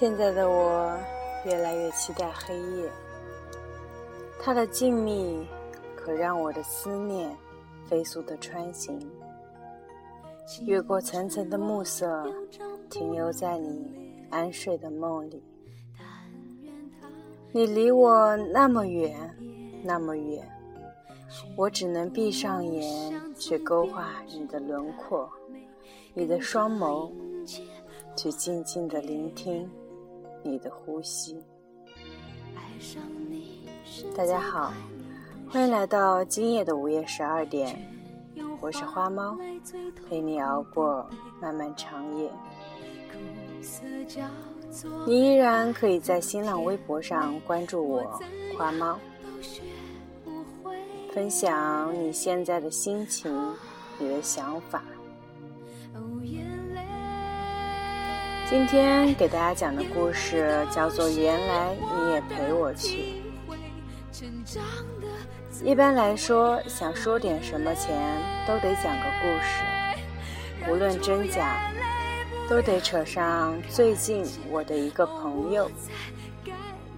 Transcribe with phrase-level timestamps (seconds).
[0.00, 0.96] 现在的我
[1.44, 2.90] 越来越期待黑夜，
[4.40, 5.44] 它的静谧
[5.94, 7.30] 可让我的思念
[7.84, 8.98] 飞速的穿行，
[10.64, 12.26] 越过层层的暮色，
[12.88, 15.42] 停留在你安睡的梦里。
[17.52, 19.14] 你离我那么远，
[19.84, 20.50] 那么远，
[21.56, 25.28] 我只能闭上眼去勾画你的轮廓，
[26.14, 27.12] 你的双眸，
[28.16, 29.70] 去静静的聆听。
[30.42, 31.42] 你的呼吸。
[34.16, 34.72] 大家好，
[35.48, 37.76] 欢迎来到今夜的午夜十二点，
[38.60, 39.36] 我是花猫，
[40.08, 41.08] 陪你熬过
[41.40, 42.30] 漫漫长夜。
[45.06, 48.20] 你依然可以在新浪微博上关注我，
[48.56, 48.98] 花猫，
[51.12, 53.30] 分享你现在的心情，
[53.98, 54.82] 你的想法。
[58.50, 63.22] 今天给大家讲的故事叫做《原来你也陪我去》。
[65.62, 67.96] 一般来说，想说点什么前，
[68.48, 71.70] 都得讲个故事，无论真假，
[72.48, 75.70] 都得扯上最近我的一个朋友。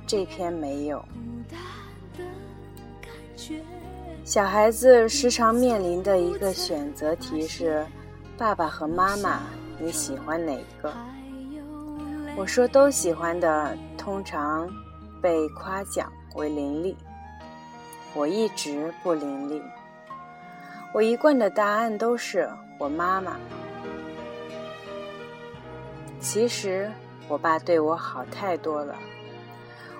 [0.06, 1.04] 这篇没有。
[4.24, 7.86] 小孩子时常面临的一个选择题是：
[8.38, 9.42] 爸爸和妈妈，
[9.78, 10.90] 你喜欢哪一个？
[12.34, 14.66] 我说都喜欢的，通常
[15.20, 16.96] 被夸奖为伶俐。
[18.14, 19.60] 我一直不伶俐，
[20.94, 23.36] 我一贯的答案都是我妈妈。
[26.20, 26.90] 其实
[27.28, 28.96] 我爸对我好太多了，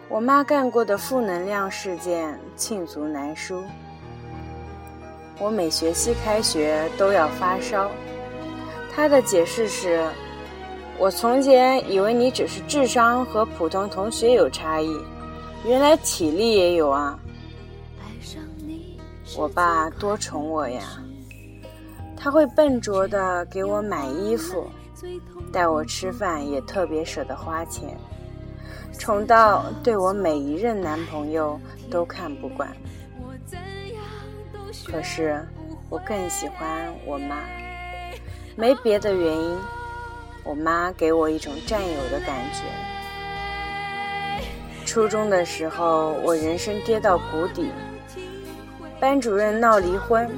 [0.09, 3.63] 我妈干过的负能量事件罄竹难书。
[5.39, 7.91] 我每学期开学都要发烧，
[8.91, 10.03] 他的解释是。
[10.99, 14.97] 我从前以为你只是智商和普通同学有差异，
[15.65, 17.19] 原来体力也有啊！
[19.37, 20.83] 我爸多宠我呀，
[22.17, 24.69] 他会笨拙的给我买衣服，
[25.53, 27.97] 带我吃饭也特别舍得花钱，
[28.99, 31.59] 宠到对我每一任男朋友
[31.91, 32.71] 都看不惯。
[34.85, 35.45] 可是
[35.89, 37.39] 我更喜欢我妈，
[38.55, 39.59] 没别的原因。
[40.45, 42.63] 我妈给我一种占有的感觉。
[44.85, 47.71] 初中的时候，我人生跌到谷底，
[49.01, 50.29] 班主任闹离婚，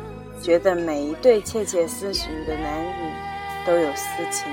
[0.40, 3.12] 觉得每一对窃窃私语的男女
[3.66, 4.46] 都有私情。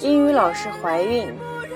[0.00, 1.32] 英语老师怀孕，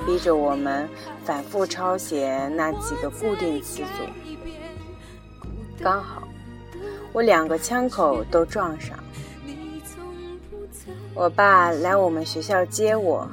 [0.07, 0.89] 逼着我们
[1.25, 5.43] 反复抄写那几个固定词组。
[5.83, 6.27] 刚好，
[7.13, 8.99] 我两个枪口都撞上。
[11.19, 13.29] 我爸来我们学校接我，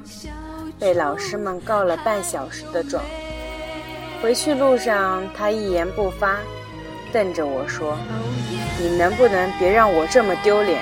[0.79, 3.03] 被老师们告了半小时的状。
[4.23, 6.37] 回去路上，他一言不发，
[7.13, 7.95] 瞪着我说
[8.81, 10.81] ：“你能不能别让我这么丢脸？”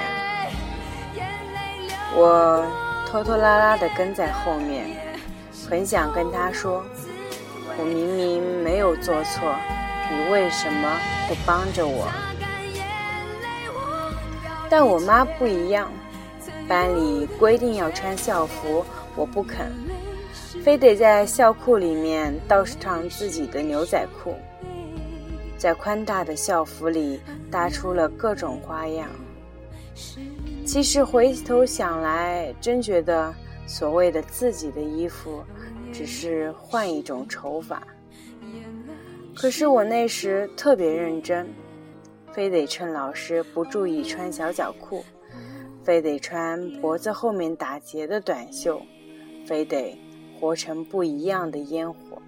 [2.16, 2.66] 我
[3.06, 4.86] 拖拖拉拉地跟在后面，
[5.70, 6.82] 很想跟他说
[7.78, 9.54] ：“我明明没有做错，
[10.10, 10.90] 你为什么
[11.28, 12.08] 不帮着我？”
[14.72, 15.92] 但我妈不一样。
[16.68, 18.86] 班里规定要穿校服，
[19.16, 19.72] 我不肯，
[20.64, 24.36] 非得在校裤里面倒上自己的牛仔裤，
[25.58, 27.20] 在宽大的校服里
[27.52, 29.10] 搭出了各种花样。
[30.66, 33.34] 其实回头想来，真觉得
[33.68, 35.44] 所谓的自己的衣服，
[35.92, 37.84] 只是换一种丑法。
[39.36, 41.48] 可是我那时特别认真，
[42.32, 45.04] 非得趁老师不注意穿小脚裤。
[45.84, 48.82] 非得穿脖子后面打结的短袖，
[49.46, 50.00] 非得
[50.40, 52.22] 活成不一样的烟火。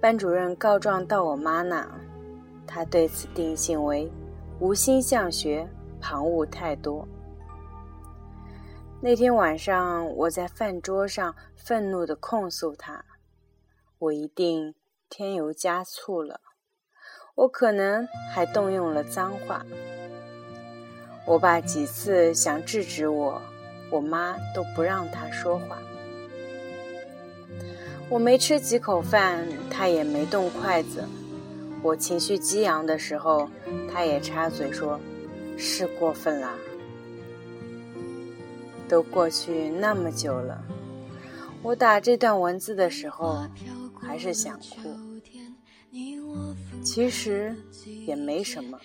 [0.00, 1.88] 班主任告状到我妈那，
[2.66, 4.10] 她对此定性为
[4.60, 5.68] 无心向学，
[6.00, 7.06] 旁骛太多。
[9.00, 13.04] 那天晚上，我在饭桌上愤怒地控诉他
[13.98, 14.74] ：“我一定
[15.08, 16.40] 添油加醋了。”
[17.38, 19.64] 我可能还动用了脏话，
[21.24, 23.40] 我爸几次想制止我，
[23.92, 25.78] 我妈都不让他说话。
[28.08, 31.04] 我没吃几口饭，他也没动筷子。
[31.80, 33.48] 我情绪激昂的时候，
[33.88, 34.98] 他也插嘴说
[35.56, 36.56] ：“是过分啦。”
[38.88, 40.60] 都过去那么久了，
[41.62, 43.46] 我打这段文字的时候，
[44.00, 45.07] 还是想哭。
[46.88, 47.54] 其实
[48.06, 48.78] 也没什么，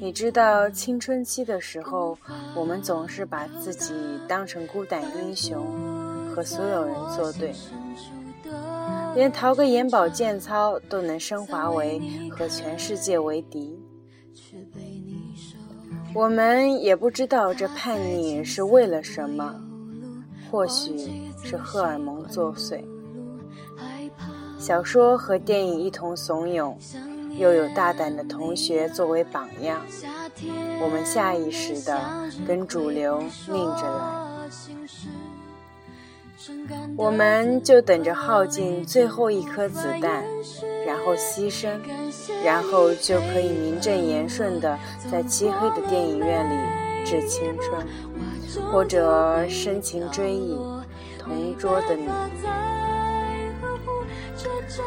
[0.00, 2.18] 你知道，青春期的时候，
[2.56, 3.94] 我们总是把自己
[4.26, 5.64] 当成孤胆英雄，
[6.34, 7.54] 和所有人作对，
[9.14, 13.78] 连逃个眼保健操都能升华为和全世界为敌。
[16.12, 19.54] 我们也不知道这叛逆是为了什么，
[20.50, 22.82] 或许是荷尔蒙作祟。
[24.68, 26.74] 小说和电影一同怂恿。
[27.38, 29.80] 又有大胆的同学作为榜样，
[30.82, 31.98] 我们下意识的
[32.46, 34.38] 跟主流拧着来，
[36.98, 40.22] 我们就等着耗尽最后一颗子弹，
[40.86, 41.78] 然后牺牲，
[42.44, 44.78] 然后就可以名正言顺的
[45.10, 46.54] 在漆黑的电影院里
[47.06, 47.86] 致青春，
[48.70, 50.58] 或者深情追忆
[51.18, 52.06] 同桌的你。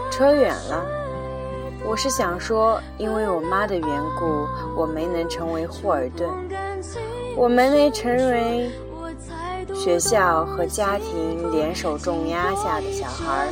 [0.10, 0.86] 扯远了。
[1.84, 3.88] 我是想说，因为我妈的缘
[4.20, 6.30] 故，我没能成为霍尔顿，
[7.36, 8.70] 我没能成为
[9.74, 13.48] 学校和家庭联手重压下的小孩，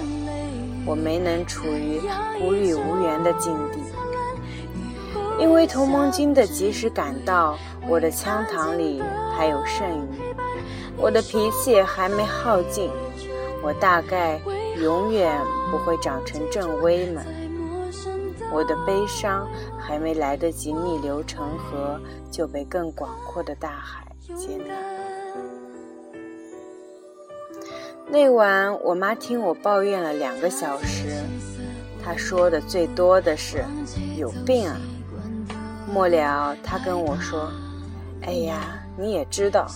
[0.86, 2.00] 我没能处于
[2.40, 3.80] 孤立无援的境地。
[5.40, 9.02] 因为同盟军的及时赶到，我的枪膛里
[9.36, 10.36] 还有剩余，
[10.98, 12.92] 我的脾气还没耗尽，
[13.64, 14.40] 我大概
[14.80, 15.34] 永远
[15.72, 17.26] 不会长成正威们。
[18.52, 22.00] 我的悲伤还没来得及逆流成河，
[22.32, 24.74] 就被更广阔的大海接纳。
[28.12, 31.22] 那晚，我妈听我抱怨了两个小时，
[32.04, 33.64] 她说的最多的是
[34.18, 34.76] “有病啊”。
[35.94, 37.52] 末了，她跟我说
[38.26, 39.68] ：“哎呀，你也知道，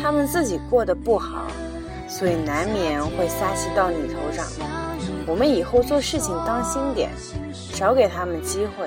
[0.00, 1.46] 他们自己过得不好，
[2.08, 4.46] 所以难免会撒气到你头上。
[5.26, 7.10] 我们以后做事情当心点。”
[7.52, 8.86] 少给他们机会。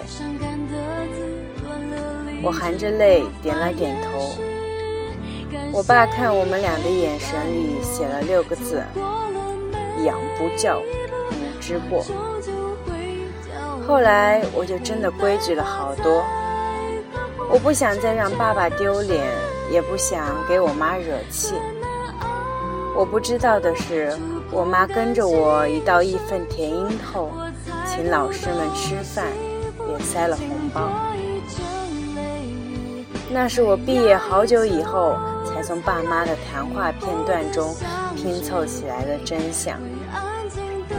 [2.41, 4.31] 我含着泪点了点头。
[5.73, 8.81] 我爸看我们俩的眼神里写了六个字：
[10.05, 12.05] 养不教，无之过。
[13.85, 16.23] 后来我就真的规矩了好多。
[17.49, 19.21] 我不想再让爸爸丢脸，
[19.69, 21.55] 也不想给我妈惹气。
[22.97, 24.11] 我不知道的是，
[24.51, 27.29] 我妈跟着我一道义愤填膺后。
[27.85, 29.27] 请老师们吃饭，
[29.87, 30.89] 也塞了红包。
[33.29, 35.15] 那是我毕业好久以后
[35.45, 37.75] 才从爸妈的谈话片段中
[38.15, 39.79] 拼凑起来的真相，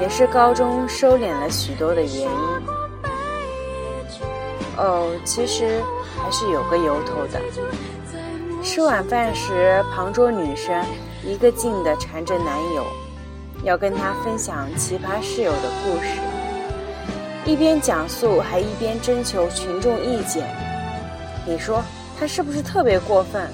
[0.00, 2.28] 也是高中收敛了许多的原因。
[4.76, 5.82] 哦，其实
[6.16, 7.40] 还是有个由头的。
[8.62, 10.84] 吃晚饭时，旁桌女生
[11.24, 12.84] 一个劲地缠着男友，
[13.64, 16.20] 要跟他分享奇葩室友的故事。
[17.44, 20.46] 一边讲述，还一边征求群众意见。
[21.46, 21.82] 你说
[22.18, 23.48] 他是不是特别过分？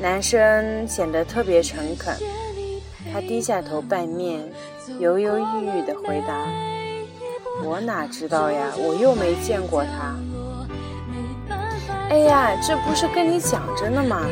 [0.00, 2.14] 男生显得特别诚恳，
[3.12, 4.40] 他低下头半面，
[4.98, 6.46] 犹犹豫豫地回答
[7.64, 10.16] ：“我哪知道呀，我又没见过他。”
[12.12, 14.26] 哎呀，这不是跟你讲着呢吗？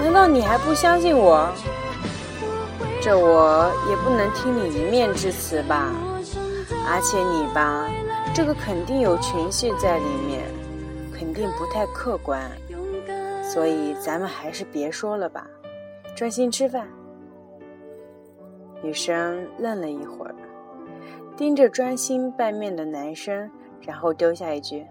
[0.00, 1.46] 难道你还不相信我？
[3.02, 5.92] 这我也不能听你一面之词吧。
[6.88, 7.86] 而且你吧，
[8.32, 10.44] 这个肯定有情绪在里面，
[11.12, 12.40] 肯定不太客观，
[13.42, 15.46] 所以咱们还是别说了吧，
[16.16, 16.88] 专心吃饭。
[18.82, 20.34] 女生愣了一会儿，
[21.36, 23.50] 盯着专心拌面的男生，
[23.82, 24.86] 然后丢下一句：“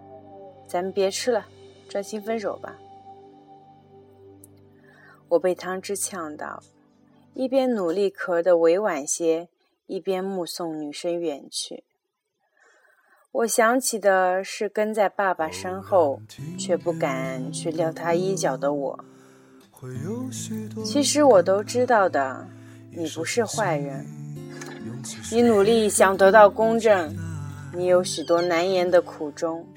[0.69, 1.43] 咱们别吃了，
[1.89, 2.77] 专心分手吧。”
[5.27, 6.63] 我被汤汁呛到，
[7.33, 9.49] 一边努力咳得委婉些。
[9.91, 11.83] 一边目送女生远去，
[13.31, 16.21] 我想起的是跟在爸爸身后
[16.59, 19.03] 却不敢去撩他衣角的我。
[20.85, 22.47] 其实我都知道的，
[22.91, 24.05] 你不是坏人，
[25.31, 27.17] 你努力想得到公正，
[27.73, 29.67] 你有许多难言的苦衷，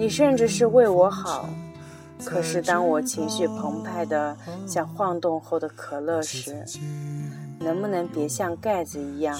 [0.00, 1.46] 你甚至是为我好。
[2.24, 4.34] 可是当我情绪澎湃的
[4.66, 6.64] 像晃动后的可乐时，
[7.58, 9.38] 能不能别像盖子一样，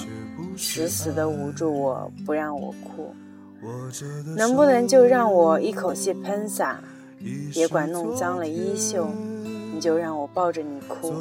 [0.55, 3.11] 死死的捂住我，不让我哭？
[4.37, 6.79] 能不能就让我一口气喷洒？
[7.51, 9.07] 别管弄脏了衣袖，
[9.73, 11.11] 你就让我抱着你哭，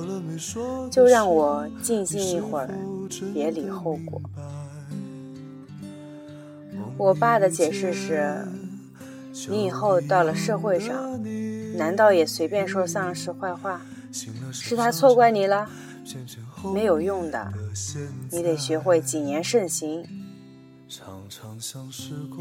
[0.91, 2.69] 就让我静静一会儿，
[3.33, 4.21] 别理后果。
[6.97, 8.47] 我爸的解释是：
[9.49, 11.19] 你以后到了社会上，
[11.77, 13.81] 难道也随便说丧尸坏话？
[14.53, 15.69] 是他错怪你了？
[16.75, 17.53] 没有用的，
[18.31, 20.05] 你得学会谨言慎行。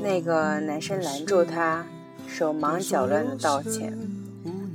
[0.01, 1.86] 那个男生拦住他，
[2.27, 3.96] 手忙脚乱的道歉。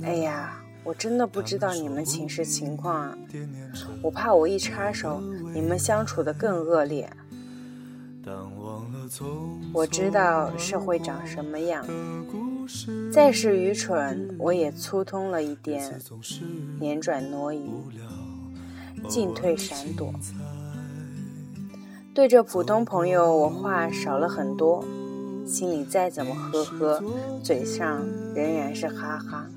[0.01, 3.17] 哎呀，我真的不知道你们寝室情况啊，
[4.01, 5.19] 我怕我一插手，
[5.53, 7.11] 你们相处的更恶劣。
[9.73, 11.85] 我知道社会长什么样，
[13.11, 15.99] 再是愚蠢，我也粗通了一点，
[16.79, 17.69] 辗转挪移，
[19.07, 20.13] 进退闪躲。
[22.13, 24.83] 对着普通朋友，我话少了很多，
[25.45, 27.03] 心里再怎么呵呵，
[27.43, 29.47] 嘴上仍然是哈哈。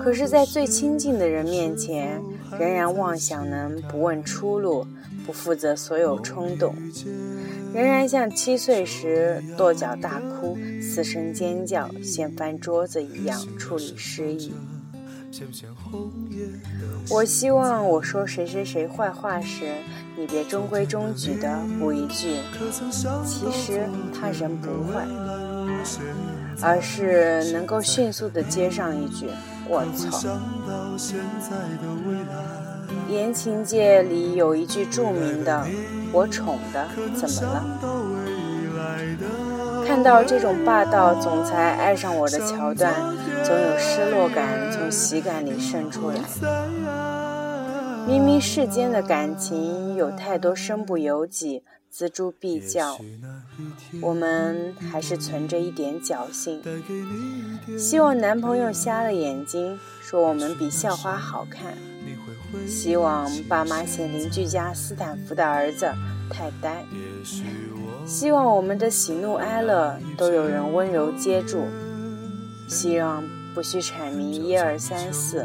[0.00, 2.20] 可是，在最亲近的人面前，
[2.58, 4.86] 仍然妄想能不问出路，
[5.26, 6.74] 不负责所有冲动，
[7.74, 14.52] 仍然像七岁时跺脚大哭、嘶声尖叫、掀翻桌子一样处理失意。
[17.10, 19.66] 我希望我说谁谁谁坏话时。
[20.16, 22.38] 你别中规中矩的补一句，
[23.24, 25.06] 其实他人不坏，
[26.60, 29.28] 而是能够迅速的接上一句
[29.68, 30.26] “我操”。
[33.08, 35.66] 言情界里有一句著名的
[36.12, 37.64] “我宠的怎么了”，
[39.86, 42.92] 看到这种霸道总裁爱上我的桥段，
[43.44, 46.16] 总有失落感从喜感里渗出来。
[48.06, 51.62] 明明世间的感情有太多身不由己、
[51.92, 52.98] 锱铢必较，
[54.00, 56.60] 我们还是存着一点侥幸，
[57.78, 61.72] 希望男朋友瞎了眼睛，说我们比校花好看；
[62.68, 65.90] 希望爸妈嫌邻居家斯坦福的儿子
[66.30, 66.84] 太呆；
[68.06, 71.64] 希望我们的喜怒哀乐都有人温柔接住；
[72.68, 75.44] 希望不需阐明一二三四，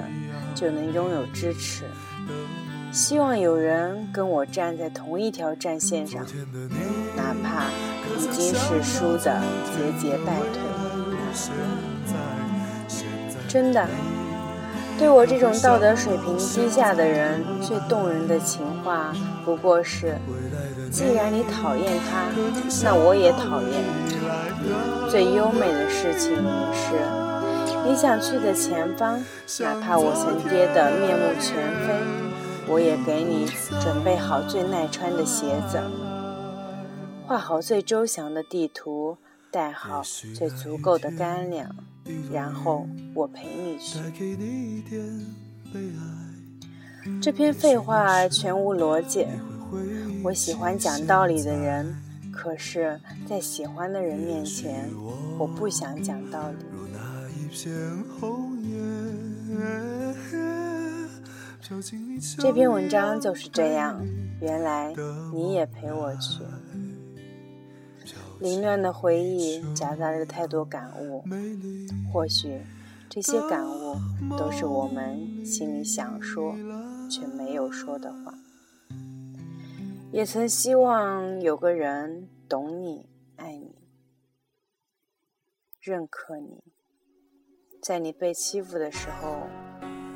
[0.54, 1.86] 就能拥有支持。
[2.94, 6.24] 希望有人跟我站在同一条战线上，
[7.16, 7.72] 哪怕
[8.16, 10.62] 已经是输的节节败退。
[13.48, 13.88] 真的，
[15.00, 19.12] 对我这种道德水平低下的人，最动人的情话
[19.44, 20.16] 不过是：
[20.92, 22.30] 既然你讨厌他，
[22.84, 23.82] 那我也讨厌。
[25.10, 26.36] 最优美的事情
[26.72, 26.94] 是，
[27.90, 29.20] 你想去的前方，
[29.62, 31.56] 哪怕我曾跌得面目全
[31.88, 32.23] 非。
[32.68, 33.46] 我也给你
[33.82, 35.80] 准备好最耐穿的鞋子，
[37.26, 39.18] 画好最周详的地图，
[39.52, 40.02] 带好
[40.34, 41.70] 最足够的干粮，
[42.32, 44.00] 然后我陪你去。
[47.22, 49.28] 这篇废话全无逻辑。
[50.24, 51.94] 我喜欢讲道理的人，
[52.32, 54.90] 可是，在喜欢的人面前，
[55.38, 56.56] 我不想讲道理。
[62.40, 64.06] 这篇文章就是这样。
[64.42, 64.94] 原来
[65.34, 66.44] 你也陪我去。
[68.42, 71.24] 凌乱的回忆夹杂着太多感悟，
[72.12, 72.60] 或许
[73.10, 73.96] 这些感悟
[74.38, 76.54] 都是我们心里想说
[77.10, 78.34] 却没有说的话。
[80.12, 83.74] 也曾希望有个人懂你、爱你、
[85.80, 86.62] 认可你，
[87.82, 89.48] 在你被欺负的时候。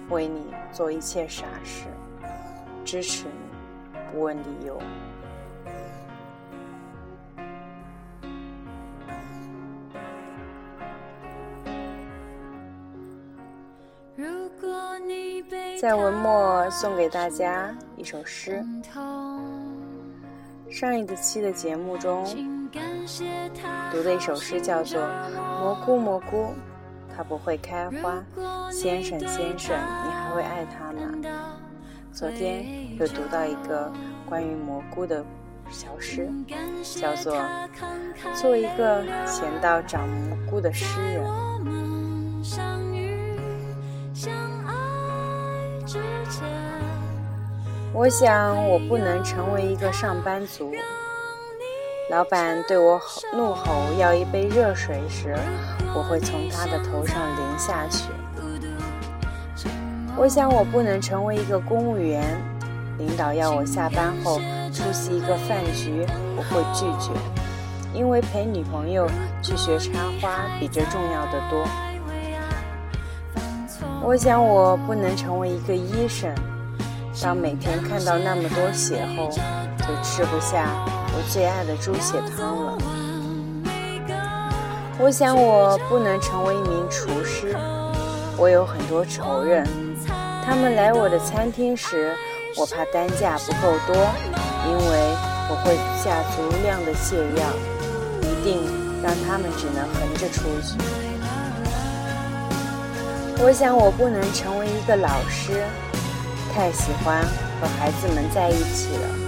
[0.09, 1.85] 为你做一切傻事，
[2.85, 3.31] 支持你，
[4.11, 4.79] 不问理由。
[15.79, 18.65] 在文末送给大家一首诗。
[20.69, 22.25] 上一期的节目中
[23.91, 24.99] 读的一首诗叫做
[25.61, 26.47] 《蘑菇蘑菇》。
[27.17, 28.23] 它不会开花，
[28.71, 31.01] 先生先生，你还会爱它吗？
[32.13, 33.91] 昨天又读到一个
[34.29, 35.25] 关于蘑菇的
[35.67, 36.29] 小诗，
[36.83, 37.35] 叫做
[38.39, 41.23] 《做一个闲到长蘑菇的诗人》。
[47.93, 50.71] 我想我不能成为一个上班族。
[52.09, 55.35] 老板对我吼怒吼要一杯热水时，
[55.93, 58.05] 我会从他的头上淋下去。
[60.15, 62.23] 我想我不能成为一个公务员，
[62.97, 64.39] 领导要我下班后
[64.71, 66.05] 出席一个饭局，
[66.37, 67.11] 我会拒绝，
[67.93, 69.05] 因为陪女朋友
[69.43, 71.67] 去学插花比这重要的多。
[74.01, 76.33] 我想我不能成为一个医生，
[77.21, 80.69] 当每天看到那么多血后，就吃不下。
[81.17, 82.77] 我最爱的猪血汤了。
[84.99, 87.57] 我想我不能成为一名厨师，
[88.37, 89.65] 我有很多仇人，
[90.45, 92.15] 他们来我的餐厅时，
[92.55, 93.95] 我怕单价不够多，
[94.67, 95.15] 因为
[95.49, 97.49] 我会下足量的泻药，
[98.21, 98.61] 一定
[99.01, 100.77] 让他们只能横着出去。
[103.43, 105.65] 我想我不能成为一个老师，
[106.53, 107.23] 太喜欢
[107.59, 109.26] 和孩子们在一起了。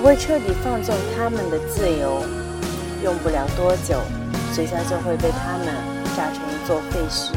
[0.00, 2.24] 我会彻底放纵他们的自由，
[3.04, 4.00] 用不了多久，
[4.50, 5.66] 学校就会被他们
[6.16, 7.36] 炸成一座废墟。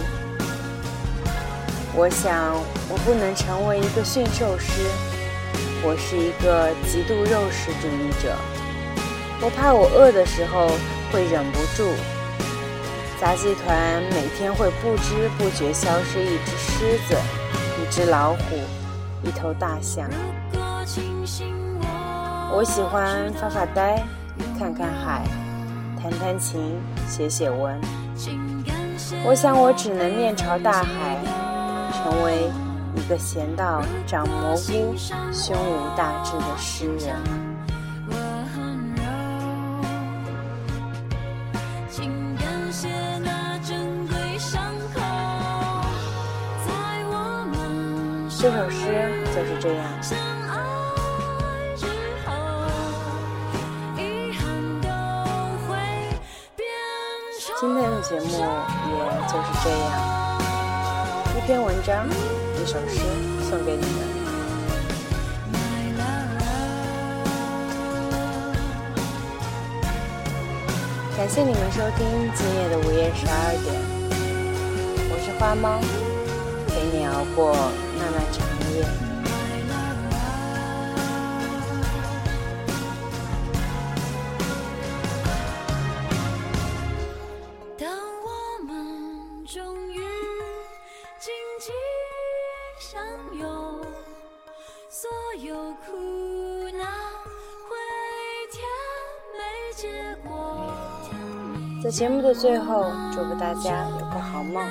[1.93, 2.55] 我想
[2.88, 4.88] 我不能成为一个驯兽师，
[5.84, 8.34] 我是一个极度肉食主义者。
[9.41, 10.72] 我怕我饿的时候
[11.12, 11.91] 会忍不住。
[13.20, 17.17] 杂技团每天会不知不觉消失一只狮子、
[17.82, 18.55] 一只老虎、
[19.22, 20.10] 一头大象。
[22.55, 24.00] 我喜欢发发呆，
[24.60, 25.24] 看看海，
[26.00, 27.81] 弹弹琴，写写文。
[29.25, 31.17] 我想我只能面朝大海，
[31.91, 32.51] 成为
[32.95, 34.95] 一个闲到长蘑菇、
[35.33, 37.15] 胸无大志的诗人。
[48.39, 50.42] 这首诗就是这样。
[58.13, 58.29] 节目也
[59.27, 59.84] 就是这样，
[61.36, 63.00] 一篇文章，一首诗
[63.50, 63.89] 送给你们。
[71.17, 73.82] 感谢你们收听今夜的午夜十二点，
[75.10, 75.79] 我是花猫，
[76.67, 77.55] 陪你熬过。
[77.98, 79.02] 漫漫长夜。
[101.83, 104.65] 在节目的最后，祝福大家有个好梦。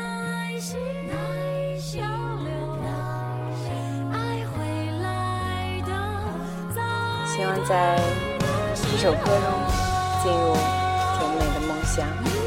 [7.27, 8.01] 希望在
[8.75, 9.44] 这首歌中
[10.22, 10.55] 进入
[11.18, 12.41] 甜美的梦乡。